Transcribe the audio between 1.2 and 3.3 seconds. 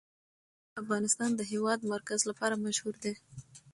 د د هېواد مرکز لپاره مشهور دی.